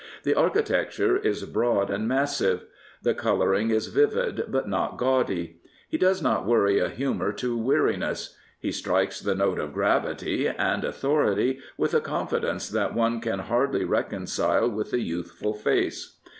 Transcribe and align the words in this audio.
The 0.23 0.33
architecture 0.33 1.15
is 1.15 1.43
broad 1.43 1.91
and 1.91 2.07
massive. 2.07 2.63
The 3.03 3.13
colouring 3.13 3.69
is 3.69 3.85
vivid, 3.85 4.45
but 4.47 4.67
not 4.67 4.97
gaudy. 4.97 5.57
He 5.89 5.99
does 5.99 6.23
not 6.23 6.43
worry 6.43 6.79
a 6.79 6.89
humour 6.89 7.31
to 7.33 7.55
weariness. 7.55 8.35
He 8.59 8.71
strikes 8.71 9.19
the 9.19 9.35
note 9.35 9.59
of 9.59 9.73
gravity 9.73 10.47
and 10.47 10.83
authority 10.83 11.59
with 11.77 11.93
a 11.93 12.01
confidence 12.01 12.67
that 12.69 12.95
one 12.95 13.21
can 13.21 13.37
hardly 13.41 13.85
reconcile 13.85 14.67
with 14.71 14.89
the 14.89 15.01
youthful 15.01 15.53
face. 15.53 16.17